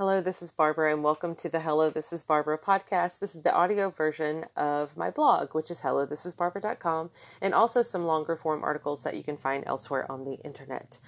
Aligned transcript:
Hello, 0.00 0.22
this 0.22 0.40
is 0.40 0.50
Barbara, 0.50 0.94
and 0.94 1.04
welcome 1.04 1.34
to 1.34 1.50
the 1.50 1.60
Hello, 1.60 1.90
This 1.90 2.10
is 2.10 2.22
Barbara 2.22 2.56
podcast. 2.56 3.18
This 3.18 3.34
is 3.34 3.42
the 3.42 3.52
audio 3.52 3.90
version 3.90 4.46
of 4.56 4.96
my 4.96 5.10
blog, 5.10 5.54
which 5.54 5.70
is 5.70 5.82
hellothisisbarbara.com, 5.82 7.10
and 7.42 7.52
also 7.52 7.82
some 7.82 8.06
longer 8.06 8.34
form 8.34 8.64
articles 8.64 9.02
that 9.02 9.14
you 9.14 9.22
can 9.22 9.36
find 9.36 9.62
elsewhere 9.66 10.10
on 10.10 10.24
the 10.24 10.36
internet. 10.36 10.98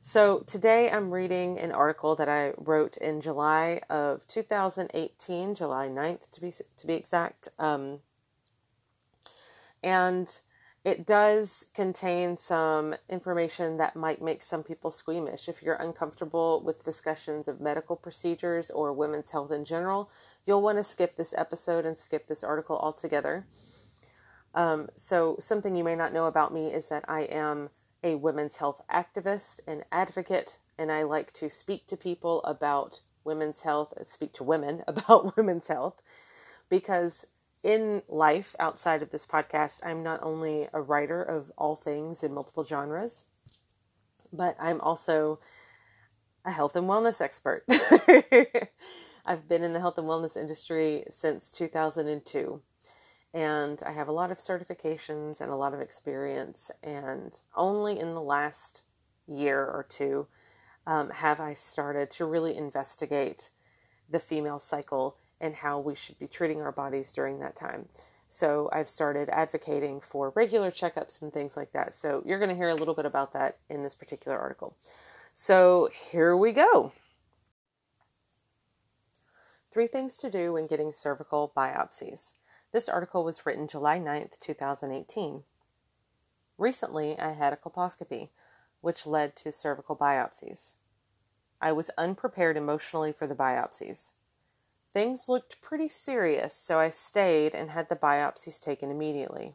So, 0.00 0.40
today 0.48 0.90
I'm 0.90 1.12
reading 1.12 1.60
an 1.60 1.70
article 1.70 2.16
that 2.16 2.28
I 2.28 2.54
wrote 2.56 2.96
in 2.96 3.20
July 3.20 3.82
of 3.88 4.26
2018, 4.26 5.54
July 5.54 5.86
9th 5.86 6.28
to 6.32 6.40
be, 6.40 6.50
to 6.50 6.86
be 6.88 6.94
exact. 6.94 7.46
Um, 7.56 8.00
and 9.80 10.40
it 10.84 11.06
does 11.06 11.66
contain 11.74 12.36
some 12.36 12.94
information 13.08 13.76
that 13.76 13.96
might 13.96 14.22
make 14.22 14.42
some 14.42 14.62
people 14.62 14.90
squeamish. 14.90 15.48
If 15.48 15.62
you're 15.62 15.74
uncomfortable 15.74 16.62
with 16.64 16.84
discussions 16.84 17.48
of 17.48 17.60
medical 17.60 17.96
procedures 17.96 18.70
or 18.70 18.92
women's 18.92 19.30
health 19.30 19.50
in 19.50 19.66
general, 19.66 20.10
you'll 20.46 20.62
want 20.62 20.78
to 20.78 20.84
skip 20.84 21.16
this 21.16 21.34
episode 21.36 21.84
and 21.84 21.98
skip 21.98 22.26
this 22.26 22.42
article 22.42 22.78
altogether. 22.78 23.46
Um, 24.54 24.88
so, 24.96 25.36
something 25.38 25.76
you 25.76 25.84
may 25.84 25.94
not 25.94 26.12
know 26.12 26.26
about 26.26 26.52
me 26.52 26.68
is 26.68 26.88
that 26.88 27.04
I 27.06 27.22
am 27.22 27.68
a 28.02 28.14
women's 28.16 28.56
health 28.56 28.80
activist 28.90 29.60
and 29.66 29.84
advocate, 29.92 30.56
and 30.78 30.90
I 30.90 31.02
like 31.02 31.32
to 31.34 31.50
speak 31.50 31.86
to 31.88 31.96
people 31.96 32.42
about 32.42 33.02
women's 33.22 33.62
health, 33.62 33.92
speak 34.02 34.32
to 34.34 34.44
women 34.44 34.82
about 34.88 35.36
women's 35.36 35.68
health, 35.68 36.00
because 36.68 37.26
in 37.62 38.02
life 38.08 38.56
outside 38.58 39.02
of 39.02 39.10
this 39.10 39.26
podcast, 39.26 39.80
I'm 39.84 40.02
not 40.02 40.22
only 40.22 40.68
a 40.72 40.80
writer 40.80 41.22
of 41.22 41.52
all 41.58 41.76
things 41.76 42.22
in 42.22 42.32
multiple 42.32 42.64
genres, 42.64 43.26
but 44.32 44.56
I'm 44.58 44.80
also 44.80 45.40
a 46.44 46.50
health 46.50 46.76
and 46.76 46.86
wellness 46.86 47.20
expert. 47.20 47.64
I've 49.26 49.46
been 49.46 49.62
in 49.62 49.74
the 49.74 49.80
health 49.80 49.98
and 49.98 50.06
wellness 50.06 50.36
industry 50.36 51.04
since 51.10 51.50
2002, 51.50 52.62
and 53.34 53.82
I 53.84 53.92
have 53.92 54.08
a 54.08 54.12
lot 54.12 54.30
of 54.30 54.38
certifications 54.38 55.40
and 55.40 55.50
a 55.50 55.56
lot 55.56 55.74
of 55.74 55.80
experience. 55.80 56.70
And 56.82 57.38
only 57.54 57.98
in 58.00 58.14
the 58.14 58.22
last 58.22 58.82
year 59.26 59.60
or 59.62 59.86
two 59.88 60.26
um, 60.86 61.10
have 61.10 61.40
I 61.40 61.54
started 61.54 62.10
to 62.12 62.24
really 62.24 62.56
investigate 62.56 63.50
the 64.08 64.18
female 64.18 64.58
cycle 64.58 65.16
and 65.40 65.54
how 65.54 65.78
we 65.78 65.94
should 65.94 66.18
be 66.18 66.26
treating 66.26 66.60
our 66.60 66.72
bodies 66.72 67.12
during 67.12 67.38
that 67.40 67.56
time. 67.56 67.88
So 68.28 68.68
I've 68.72 68.88
started 68.88 69.28
advocating 69.30 70.00
for 70.00 70.32
regular 70.36 70.70
checkups 70.70 71.20
and 71.20 71.32
things 71.32 71.56
like 71.56 71.72
that. 71.72 71.94
So 71.94 72.22
you're 72.24 72.38
going 72.38 72.50
to 72.50 72.56
hear 72.56 72.68
a 72.68 72.74
little 72.76 72.94
bit 72.94 73.06
about 73.06 73.32
that 73.32 73.58
in 73.68 73.82
this 73.82 73.94
particular 73.94 74.38
article. 74.38 74.76
So 75.32 75.90
here 76.10 76.36
we 76.36 76.52
go. 76.52 76.92
Three 79.72 79.86
things 79.86 80.16
to 80.18 80.30
do 80.30 80.52
when 80.52 80.66
getting 80.66 80.92
cervical 80.92 81.52
biopsies. 81.56 82.34
This 82.72 82.88
article 82.88 83.24
was 83.24 83.44
written 83.44 83.66
July 83.66 83.98
9th, 83.98 84.38
2018. 84.38 85.42
Recently, 86.56 87.18
I 87.18 87.32
had 87.32 87.52
a 87.52 87.56
colposcopy, 87.56 88.28
which 88.80 89.06
led 89.06 89.34
to 89.36 89.50
cervical 89.50 89.96
biopsies. 89.96 90.74
I 91.60 91.72
was 91.72 91.90
unprepared 91.98 92.56
emotionally 92.56 93.12
for 93.12 93.26
the 93.26 93.34
biopsies. 93.34 94.12
Things 94.92 95.28
looked 95.28 95.60
pretty 95.62 95.88
serious, 95.88 96.54
so 96.54 96.78
I 96.78 96.90
stayed 96.90 97.54
and 97.54 97.70
had 97.70 97.88
the 97.88 97.96
biopsies 97.96 98.60
taken 98.60 98.90
immediately. 98.90 99.54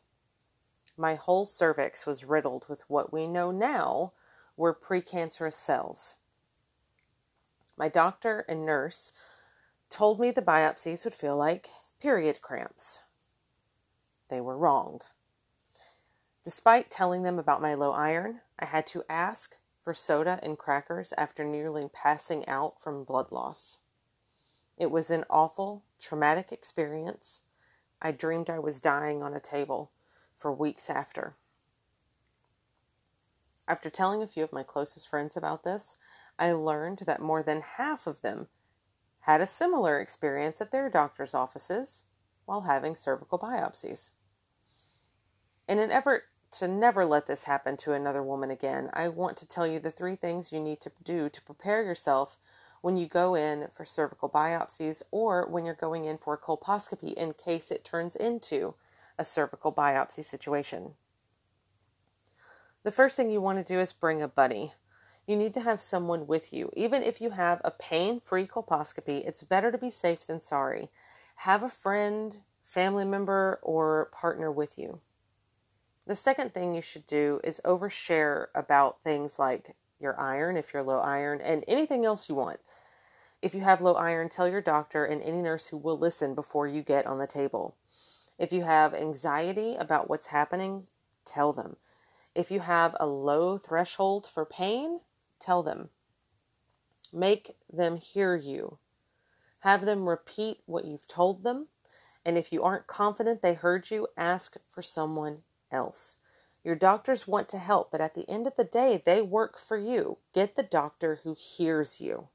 My 0.96 1.16
whole 1.16 1.46
cervix 1.46 2.06
was 2.06 2.24
riddled 2.24 2.66
with 2.70 2.90
what 2.90 3.12
we 3.12 3.28
know 3.28 3.52
now 3.52 4.14
were 4.56 4.74
precancerous 4.74 5.56
cells. 5.56 6.16
My 7.78 7.90
doctor 7.90 8.46
and 8.48 8.66
nurse 8.66 9.12
told 9.90 10.22
me 10.22 10.32
the 10.32 10.42
biopsies 10.42 11.04
would 11.04 11.14
feel 11.14 11.36
like 11.36 11.70
period 12.00 12.42
cramps. 12.42 13.04
They 14.30 14.40
were 14.40 14.58
wrong. 14.58 15.02
Despite 16.46 16.90
telling 16.90 17.24
them 17.24 17.40
about 17.40 17.62
my 17.62 17.74
low 17.74 17.92
iron, 17.92 18.40
I 18.58 18.66
had 18.66 18.88
to 18.88 19.04
ask 19.10 19.58
for 19.84 19.94
soda 19.94 20.40
and 20.42 20.58
crackers 20.58 21.14
after 21.18 21.44
nearly 21.44 21.90
passing 21.92 22.48
out 22.48 22.80
from 22.82 23.04
blood 23.04 23.32
loss. 23.32 23.80
It 24.78 24.92
was 24.92 25.10
an 25.10 25.26
awful, 25.30 25.84
traumatic 26.00 26.52
experience. 26.52 27.42
I 28.02 28.12
dreamed 28.12 28.50
I 28.50 28.60
was 28.60 28.80
dying 28.80 29.24
on 29.24 29.34
a 29.34 29.40
table 29.40 29.92
for 30.36 30.52
weeks 30.52 30.90
after. 30.90 31.36
After 33.68 33.90
telling 33.90 34.22
a 34.22 34.28
few 34.28 34.44
of 34.44 34.54
my 34.54 34.64
closest 34.64 35.08
friends 35.08 35.36
about 35.36 35.64
this, 35.64 35.98
I 36.38 36.52
learned 36.52 37.00
that 37.06 37.22
more 37.22 37.42
than 37.42 37.62
half 37.62 38.06
of 38.06 38.22
them 38.22 38.48
had 39.22 39.42
a 39.42 39.48
similar 39.48 40.00
experience 40.00 40.62
at 40.62 40.72
their 40.72 40.90
doctor's 40.90 41.34
offices 41.34 42.04
while 42.46 42.62
having 42.62 42.96
cervical 42.96 43.40
biopsies. 43.40 44.12
In 45.68 45.80
an 45.80 45.92
effort 45.92 46.26
to 46.52 46.68
never 46.68 47.06
let 47.06 47.26
this 47.26 47.46
happen 47.46 47.76
to 47.78 47.94
another 47.94 48.22
woman 48.22 48.52
again, 48.52 48.90
I 48.94 49.08
want 49.08 49.36
to 49.38 49.48
tell 49.48 49.66
you 49.66 49.80
the 49.80 49.90
three 49.90 50.16
things 50.16 50.52
you 50.52 50.60
need 50.60 50.80
to 50.82 50.92
do 51.04 51.28
to 51.30 51.42
prepare 51.42 51.82
yourself 51.82 52.38
when 52.86 52.98
you 52.98 53.08
go 53.08 53.34
in 53.34 53.68
for 53.74 53.84
cervical 53.84 54.30
biopsies 54.30 55.02
or 55.10 55.48
when 55.50 55.66
you're 55.66 55.74
going 55.74 56.06
in 56.06 56.20
for 56.20 56.36
a 56.36 56.38
colposcopy 56.38 57.16
in 57.16 57.34
case 57.34 57.72
it 57.72 57.84
turns 57.84 58.16
into 58.16 58.76
a 59.18 59.26
cervical 59.26 59.74
biopsy 59.74 60.24
situation. 60.24 60.92
The 62.84 62.92
first 62.92 63.18
thing 63.18 63.32
you 63.32 63.42
want 63.42 63.58
to 63.58 63.74
do 63.74 63.80
is 63.80 63.92
bring 63.92 64.22
a 64.22 64.28
buddy. 64.28 64.74
You 65.26 65.36
need 65.36 65.56
to 65.56 65.62
have 65.62 65.82
someone 65.82 66.28
with 66.28 66.54
you. 66.54 66.72
Even 66.76 67.02
if 67.02 67.20
you 67.20 67.32
have 67.32 67.60
a 67.64 67.72
pain 67.72 68.20
free 68.20 68.46
colposcopy, 68.46 69.28
it's 69.28 69.42
better 69.42 69.72
to 69.72 69.80
be 69.80 69.90
safe 69.90 70.28
than 70.28 70.40
sorry. 70.40 70.90
Have 71.38 71.64
a 71.64 71.70
friend, 71.70 72.36
family 72.64 73.04
member, 73.04 73.60
or 73.64 74.12
partner 74.14 74.52
with 74.52 74.78
you. 74.78 75.00
The 76.06 76.16
second 76.16 76.54
thing 76.54 76.76
you 76.76 76.84
should 76.84 77.08
do 77.08 77.42
is 77.44 77.60
overshare 77.66 78.50
about 78.54 79.02
things 79.04 79.40
like 79.40 79.76
your 80.00 80.20
iron 80.20 80.58
if 80.58 80.74
you're 80.74 80.84
low 80.84 81.00
iron 81.00 81.42
and 81.42 81.64
anything 81.68 82.06
else 82.06 82.30
you 82.30 82.36
want. 82.36 82.60
If 83.42 83.54
you 83.54 83.62
have 83.62 83.82
low 83.82 83.94
iron, 83.94 84.30
tell 84.30 84.48
your 84.48 84.62
doctor 84.62 85.06
and 85.06 85.22
any 85.22 85.42
nurse 85.42 85.68
who 85.68 85.78
will 85.78 85.98
listen 85.98 86.36
before 86.36 86.68
you 86.68 86.82
get 86.82 87.06
on 87.06 87.20
the 87.20 87.28
table. 87.28 87.76
If 88.38 88.52
you 88.52 88.64
have 88.64 88.94
anxiety 88.94 89.76
about 89.76 90.10
what's 90.10 90.28
happening, 90.28 90.88
tell 91.26 91.54
them. 91.54 91.78
If 92.34 92.52
you 92.52 92.60
have 92.60 92.96
a 93.00 93.08
low 93.08 93.58
threshold 93.58 94.28
for 94.28 94.46
pain, 94.46 95.00
tell 95.40 95.64
them. 95.64 95.90
Make 97.14 97.56
them 97.72 97.98
hear 97.98 98.36
you. 98.36 98.80
Have 99.60 99.86
them 99.86 100.10
repeat 100.10 100.58
what 100.66 100.86
you've 100.86 101.08
told 101.08 101.44
them. 101.44 101.68
And 102.26 102.38
if 102.38 102.52
you 102.52 102.64
aren't 102.64 102.88
confident 102.88 103.42
they 103.42 103.54
heard 103.54 103.90
you, 103.90 104.08
ask 104.18 104.58
for 104.68 104.82
someone 104.82 105.44
else. 105.72 106.18
Your 106.66 106.76
doctors 106.76 107.28
want 107.28 107.48
to 107.50 107.60
help, 107.60 107.92
but 107.92 108.02
at 108.02 108.16
the 108.16 108.28
end 108.28 108.48
of 108.48 108.56
the 108.56 108.64
day, 108.64 109.00
they 109.06 109.22
work 109.22 109.60
for 109.60 109.78
you. 109.78 110.18
Get 110.34 110.56
the 110.56 110.64
doctor 110.64 111.20
who 111.24 111.36
hears 111.36 112.02
you. 112.02 112.30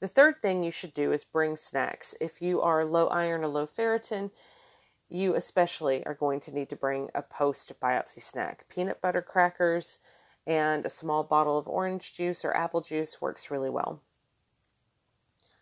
The 0.00 0.08
third 0.08 0.42
thing 0.42 0.64
you 0.64 0.72
should 0.72 0.94
do 0.94 1.12
is 1.12 1.22
bring 1.22 1.56
snacks. 1.56 2.16
If 2.20 2.42
you 2.42 2.60
are 2.60 2.84
low 2.84 3.06
iron 3.06 3.44
or 3.44 3.46
low 3.46 3.68
ferritin, 3.68 4.32
you 5.08 5.36
especially 5.36 6.04
are 6.06 6.14
going 6.14 6.40
to 6.40 6.52
need 6.52 6.68
to 6.70 6.76
bring 6.76 7.08
a 7.14 7.22
post 7.22 7.72
biopsy 7.80 8.20
snack. 8.20 8.64
Peanut 8.68 9.00
butter 9.00 9.22
crackers 9.22 10.00
and 10.44 10.84
a 10.84 10.90
small 10.90 11.22
bottle 11.22 11.56
of 11.56 11.68
orange 11.68 12.14
juice 12.14 12.44
or 12.44 12.56
apple 12.56 12.80
juice 12.80 13.20
works 13.20 13.48
really 13.48 13.70
well. 13.70 14.02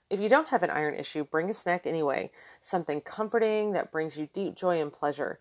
If 0.09 0.21
you 0.21 0.31
don't 0.31 0.49
have 0.49 0.63
an 0.63 0.71
iron 0.71 0.95
issue, 0.95 1.25
bring 1.25 1.51
a 1.51 1.55
snack 1.55 1.87
anyway, 1.87 2.31
something 2.63 3.03
comforting 3.03 3.73
that 3.73 3.93
brings 3.93 4.17
you 4.17 4.31
deep 4.33 4.55
joy 4.55 4.81
and 4.81 4.91
pleasure. 4.91 5.39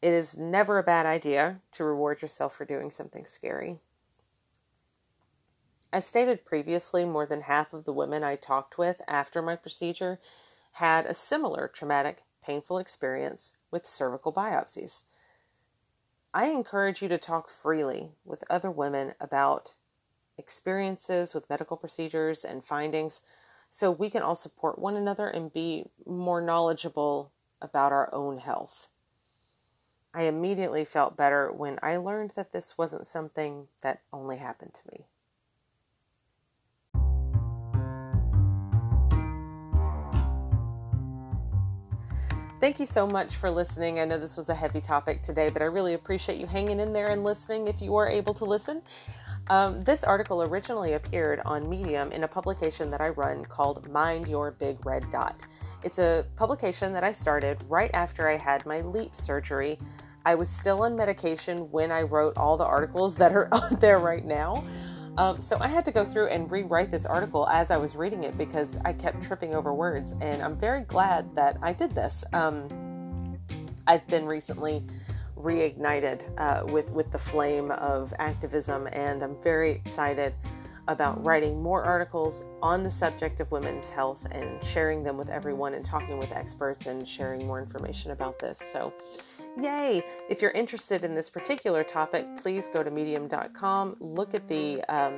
It 0.00 0.12
is 0.12 0.36
never 0.36 0.78
a 0.78 0.84
bad 0.84 1.06
idea 1.06 1.60
to 1.72 1.84
reward 1.84 2.22
yourself 2.22 2.54
for 2.54 2.64
doing 2.64 2.90
something 2.90 3.26
scary. 3.26 3.80
As 5.92 6.06
stated 6.06 6.44
previously, 6.44 7.04
more 7.04 7.26
than 7.26 7.42
half 7.42 7.72
of 7.72 7.84
the 7.84 7.92
women 7.92 8.22
I 8.22 8.36
talked 8.36 8.78
with 8.78 9.00
after 9.08 9.40
my 9.40 9.56
procedure 9.56 10.20
had 10.72 11.06
a 11.06 11.14
similar 11.14 11.66
traumatic, 11.66 12.22
painful 12.44 12.78
experience 12.78 13.52
with 13.70 13.86
cervical 13.86 14.32
biopsies. 14.32 15.02
I 16.32 16.46
encourage 16.46 17.02
you 17.02 17.08
to 17.08 17.18
talk 17.18 17.48
freely 17.48 18.10
with 18.24 18.44
other 18.50 18.70
women 18.70 19.14
about 19.18 19.74
experiences 20.36 21.34
with 21.34 21.50
medical 21.50 21.76
procedures 21.76 22.44
and 22.44 22.62
findings 22.62 23.22
so 23.68 23.90
we 23.90 24.10
can 24.10 24.22
all 24.22 24.34
support 24.34 24.78
one 24.78 24.94
another 24.94 25.26
and 25.26 25.52
be 25.52 25.86
more 26.06 26.40
knowledgeable 26.40 27.32
about 27.60 27.92
our 27.92 28.14
own 28.14 28.38
health. 28.38 28.88
I 30.14 30.22
immediately 30.22 30.84
felt 30.84 31.16
better 31.16 31.52
when 31.52 31.78
I 31.82 31.96
learned 31.96 32.32
that 32.36 32.52
this 32.52 32.78
wasn't 32.78 33.06
something 33.06 33.68
that 33.82 34.00
only 34.12 34.38
happened 34.38 34.74
to 34.74 34.80
me. 34.90 35.06
Thank 42.60 42.80
you 42.80 42.86
so 42.86 43.06
much 43.06 43.36
for 43.36 43.50
listening. 43.52 44.00
I 44.00 44.04
know 44.04 44.18
this 44.18 44.36
was 44.36 44.48
a 44.48 44.54
heavy 44.54 44.80
topic 44.80 45.22
today, 45.22 45.48
but 45.48 45.62
I 45.62 45.66
really 45.66 45.94
appreciate 45.94 46.40
you 46.40 46.46
hanging 46.46 46.80
in 46.80 46.92
there 46.92 47.10
and 47.10 47.22
listening 47.22 47.68
if 47.68 47.80
you 47.80 47.92
were 47.92 48.08
able 48.08 48.34
to 48.34 48.44
listen. 48.44 48.82
Um, 49.48 49.80
this 49.80 50.02
article 50.02 50.42
originally 50.42 50.94
appeared 50.94 51.40
on 51.44 51.70
Medium 51.70 52.10
in 52.10 52.24
a 52.24 52.28
publication 52.28 52.90
that 52.90 53.00
I 53.00 53.10
run 53.10 53.44
called 53.44 53.88
Mind 53.88 54.26
Your 54.26 54.50
Big 54.50 54.84
Red 54.84 55.08
Dot. 55.12 55.44
It's 55.82 55.98
a 55.98 56.26
publication 56.36 56.92
that 56.92 57.04
I 57.04 57.12
started 57.12 57.58
right 57.68 57.90
after 57.94 58.28
I 58.28 58.36
had 58.36 58.66
my 58.66 58.80
LEEP 58.80 59.14
surgery. 59.14 59.78
I 60.24 60.34
was 60.34 60.48
still 60.48 60.82
on 60.82 60.96
medication 60.96 61.70
when 61.70 61.92
I 61.92 62.02
wrote 62.02 62.36
all 62.36 62.56
the 62.56 62.64
articles 62.64 63.14
that 63.16 63.32
are 63.32 63.48
out 63.52 63.80
there 63.80 63.98
right 63.98 64.24
now. 64.24 64.64
Um, 65.16 65.40
so 65.40 65.56
I 65.60 65.68
had 65.68 65.84
to 65.84 65.90
go 65.90 66.04
through 66.04 66.28
and 66.28 66.50
rewrite 66.50 66.90
this 66.92 67.04
article 67.04 67.48
as 67.48 67.70
I 67.70 67.76
was 67.76 67.96
reading 67.96 68.24
it 68.24 68.38
because 68.38 68.76
I 68.84 68.92
kept 68.92 69.22
tripping 69.22 69.54
over 69.54 69.74
words, 69.74 70.14
and 70.20 70.42
I'm 70.42 70.56
very 70.56 70.82
glad 70.82 71.34
that 71.34 71.58
I 71.60 71.72
did 71.72 71.92
this. 71.92 72.24
Um, 72.32 73.36
I've 73.86 74.06
been 74.06 74.26
recently 74.26 74.84
reignited 75.36 76.22
uh, 76.38 76.66
with 76.66 76.90
with 76.90 77.10
the 77.10 77.18
flame 77.18 77.72
of 77.72 78.12
activism, 78.18 78.86
and 78.92 79.22
I'm 79.22 79.36
very 79.42 79.72
excited 79.72 80.34
about 80.88 81.24
writing 81.24 81.62
more 81.62 81.84
articles 81.84 82.44
on 82.62 82.82
the 82.82 82.90
subject 82.90 83.40
of 83.40 83.50
women's 83.50 83.88
health 83.90 84.26
and 84.32 84.62
sharing 84.64 85.04
them 85.04 85.16
with 85.16 85.28
everyone 85.28 85.74
and 85.74 85.84
talking 85.84 86.18
with 86.18 86.32
experts 86.32 86.86
and 86.86 87.06
sharing 87.06 87.46
more 87.46 87.60
information 87.60 88.10
about 88.10 88.38
this. 88.38 88.58
So, 88.72 88.92
yay! 89.60 90.02
If 90.28 90.42
you're 90.42 90.50
interested 90.50 91.04
in 91.04 91.14
this 91.14 91.30
particular 91.30 91.84
topic, 91.84 92.26
please 92.42 92.68
go 92.72 92.82
to 92.82 92.90
medium.com, 92.90 93.96
look 94.00 94.34
at 94.34 94.48
the 94.48 94.82
um, 94.88 95.14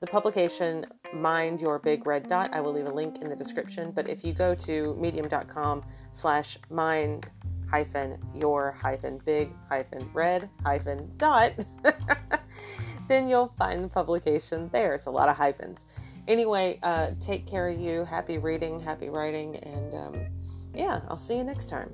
the 0.00 0.06
publication 0.06 0.86
Mind 1.12 1.60
Your 1.60 1.78
Big 1.78 2.06
Red 2.06 2.28
Dot. 2.28 2.50
I 2.54 2.60
will 2.60 2.72
leave 2.72 2.86
a 2.86 2.92
link 2.92 3.18
in 3.20 3.28
the 3.28 3.36
description. 3.36 3.90
But 3.90 4.08
if 4.08 4.24
you 4.24 4.32
go 4.32 4.54
to 4.54 4.96
medium.com 4.98 5.84
slash 6.12 6.58
mind 6.70 7.28
hyphen 7.70 8.18
your 8.34 8.72
hyphen 8.72 9.20
big 9.24 9.52
hyphen 9.68 10.10
red 10.12 10.48
hyphen 10.64 11.08
dot, 11.18 11.52
then 13.10 13.28
you'll 13.28 13.52
find 13.58 13.84
the 13.84 13.88
publication 13.88 14.70
there. 14.72 14.94
It's 14.94 15.06
a 15.06 15.10
lot 15.10 15.28
of 15.28 15.36
hyphens. 15.36 15.84
Anyway, 16.28 16.78
uh, 16.82 17.10
take 17.20 17.46
care 17.46 17.68
of 17.68 17.80
you. 17.80 18.04
Happy 18.04 18.38
reading, 18.38 18.78
happy 18.78 19.08
writing, 19.08 19.56
and 19.56 19.94
um, 19.94 20.26
yeah, 20.74 21.00
I'll 21.08 21.16
see 21.16 21.36
you 21.36 21.44
next 21.44 21.68
time. 21.68 21.92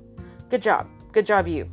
Good 0.49 0.61
job. 0.61 0.87
Good 1.11 1.25
job, 1.25 1.47
you. 1.47 1.69